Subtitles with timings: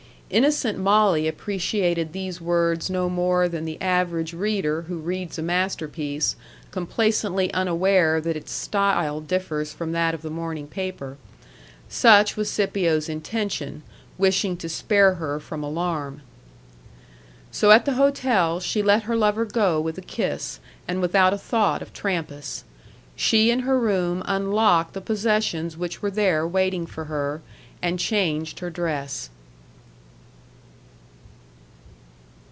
[0.33, 6.37] Innocent Molly appreciated these words no more than the average reader who reads a masterpiece,
[6.71, 11.17] complacently unaware that its style differs from that of the morning paper.
[11.89, 13.83] Such was Scipio's intention,
[14.17, 16.21] wishing to spare her from alarm.
[17.51, 21.37] So at the hotel she let her lover go with a kiss, and without a
[21.37, 22.63] thought of Trampas.
[23.17, 27.41] She in her room unlocked the possessions which were there waiting for her,
[27.81, 29.29] and changed her dress.